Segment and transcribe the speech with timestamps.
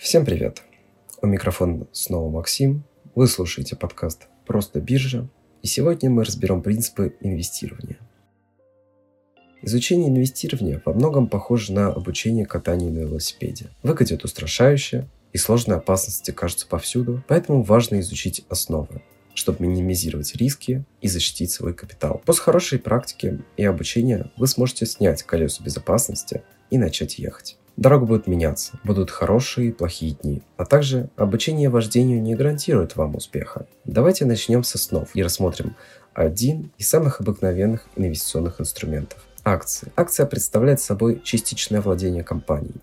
[0.00, 0.62] Всем привет!
[1.20, 2.84] У микрофона снова Максим.
[3.14, 5.28] Вы слушаете подкаст «Просто биржа».
[5.60, 7.98] И сегодня мы разберем принципы инвестирования.
[9.60, 13.66] Изучение инвестирования во многом похоже на обучение катанию на велосипеде.
[13.82, 19.02] Выглядит устрашающе, и сложные опасности кажутся повсюду, поэтому важно изучить основы,
[19.34, 22.22] чтобы минимизировать риски и защитить свой капитал.
[22.24, 27.58] После хорошей практики и обучения вы сможете снять колесо безопасности и начать ехать.
[27.76, 33.16] Дорога будет меняться, будут хорошие и плохие дни, а также обучение вождению не гарантирует вам
[33.16, 33.66] успеха.
[33.84, 35.76] Давайте начнем с основ и рассмотрим
[36.12, 39.92] один из самых обыкновенных инвестиционных инструментов– акции.
[39.96, 42.80] Акция представляет собой частичное владение компанией.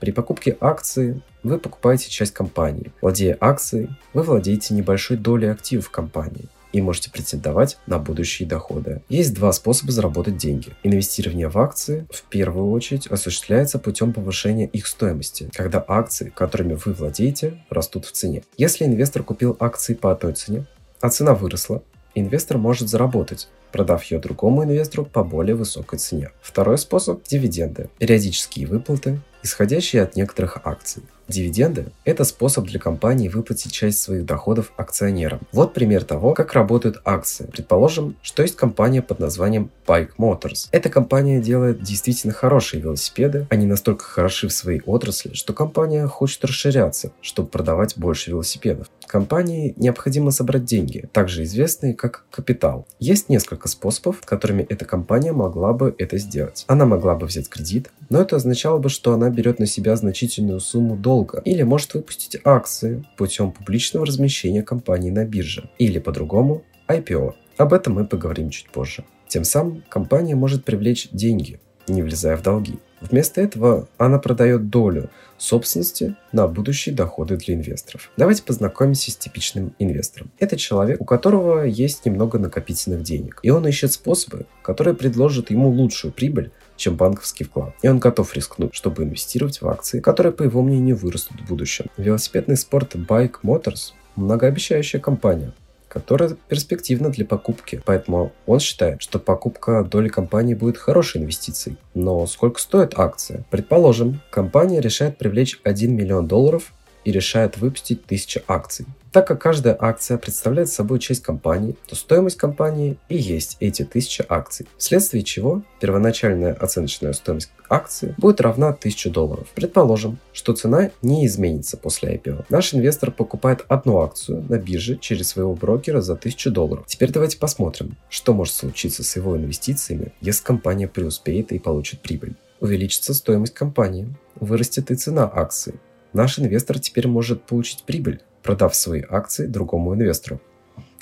[0.00, 2.92] При покупке акции вы покупаете часть компании.
[3.00, 9.00] Владея акцией, вы владеете небольшой долей активов компании и можете претендовать на будущие доходы.
[9.08, 10.74] Есть два способа заработать деньги.
[10.82, 16.92] Инвестирование в акции в первую очередь осуществляется путем повышения их стоимости, когда акции, которыми вы
[16.92, 18.42] владеете, растут в цене.
[18.58, 20.66] Если инвестор купил акции по одной цене,
[21.00, 21.82] а цена выросла,
[22.14, 26.30] инвестор может заработать, продав ее другому инвестору по более высокой цене.
[26.42, 27.88] Второй способ– дивиденды.
[27.98, 31.02] Периодические выплаты исходящие от некоторых акций.
[31.28, 35.40] Дивиденды– это способ для компании выплатить часть своих доходов акционерам.
[35.50, 37.46] Вот пример того, как работают акции.
[37.46, 40.68] Предположим, что есть компания под названием Bike Motors.
[40.70, 43.46] Эта компания делает действительно хорошие велосипеды.
[43.50, 48.88] Они настолько хороши в своей отрасли, что компания хочет расширяться, чтобы продавать больше велосипедов.
[49.06, 52.86] Компании необходимо собрать деньги, также известные как капитал.
[52.98, 56.64] Есть несколько способов, которыми эта компания могла бы это сделать.
[56.66, 60.60] Она могла бы взять кредит, но это означало бы, что она берет на себя значительную
[60.60, 67.32] сумму долга или может выпустить акции путем публичного размещения компании на бирже или по-другому IPO.
[67.56, 69.04] Об этом мы поговорим чуть позже.
[69.28, 71.58] Тем самым компания может привлечь деньги,
[71.88, 72.78] не влезая в долги.
[73.00, 78.10] Вместо этого она продает долю собственности на будущие доходы для инвесторов.
[78.16, 80.30] Давайте познакомимся с типичным инвестором.
[80.38, 85.68] Это человек, у которого есть немного накопительных денег, и он ищет способы, которые предложат ему
[85.68, 87.74] лучшую прибыль, чем банковский вклад.
[87.82, 91.86] И он готов рискнуть, чтобы инвестировать в акции, которые, по его мнению, вырастут в будущем.
[91.96, 95.52] Велосипедный спорт Bike Motors– многообещающая компания,
[95.96, 97.80] которая перспективна для покупки.
[97.86, 101.78] Поэтому он считает, что покупка доли компании будет хорошей инвестицией.
[101.94, 103.46] Но сколько стоит акция?
[103.50, 106.74] Предположим, компания решает привлечь 1 миллион долларов
[107.06, 108.84] и решает выпустить 1000 акций.
[109.12, 114.26] Так как каждая акция представляет собой часть компании, то стоимость компании и есть эти 1000
[114.28, 119.46] акций, вследствие чего первоначальная оценочная стоимость акции будет равна 1000 долларов.
[119.54, 122.46] Предположим, что цена не изменится после IPO.
[122.48, 126.84] Наш инвестор покупает одну акцию на бирже через своего брокера за 1000 долларов.
[126.88, 132.34] Теперь давайте посмотрим, что может случиться с его инвестициями, если компания преуспеет и получит прибыль.
[132.58, 135.78] Увеличится стоимость компании, вырастет и цена акции.
[136.12, 140.40] Наш инвестор теперь может получить прибыль, продав свои акции другому инвестору.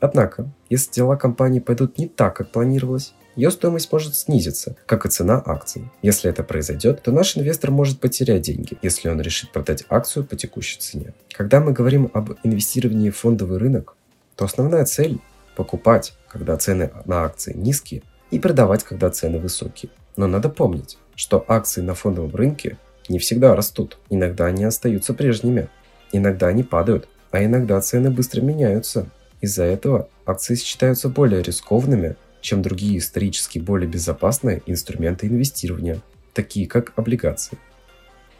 [0.00, 5.08] Однако, если дела компании пойдут не так, как планировалось, ее стоимость может снизиться, как и
[5.08, 5.88] цена акций.
[6.02, 10.36] Если это произойдет, то наш инвестор может потерять деньги, если он решит продать акцию по
[10.36, 11.14] текущей цене.
[11.32, 13.94] Когда мы говорим об инвестировании в фондовый рынок,
[14.36, 15.20] то основная цель–
[15.56, 19.90] покупать, когда цены на акции низкие, и продавать, когда цены высокие.
[20.16, 22.78] Но надо помнить, что акции на фондовом рынке
[23.08, 23.98] не всегда растут.
[24.10, 25.68] Иногда они остаются прежними.
[26.12, 29.06] Иногда они падают, а иногда цены быстро меняются.
[29.40, 36.02] Из-за этого акции считаются более рискованными, чем другие исторически более безопасные инструменты инвестирования,
[36.34, 37.58] такие как облигации.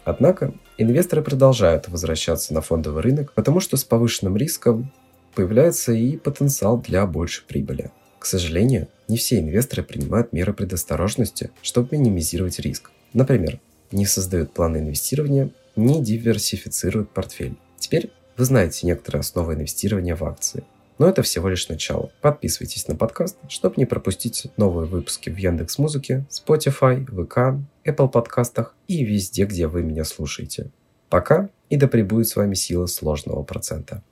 [0.04, 4.92] Однако инвесторы продолжают возвращаться на фондовый рынок, потому что с повышенным риском
[5.34, 7.90] появляется и потенциал для большей прибыли.
[8.18, 12.90] К сожалению, не все инвесторы принимают меры предосторожности, чтобы минимизировать риск.
[13.12, 13.60] Например,
[13.92, 17.56] не создают планы инвестирования, не диверсифицируют портфель.
[17.78, 20.64] Теперь вы знаете некоторые основы инвестирования в акции.
[20.98, 22.12] Но это всего лишь начало.
[22.20, 27.58] Подписывайтесь на подкаст, чтобы не пропустить новые выпуски в Яндекс Музыке, Spotify, ВК,
[27.88, 30.70] Apple подкастах и везде, где вы меня слушаете.
[31.08, 34.02] Пока и да пребудет с вами сила сложного процента.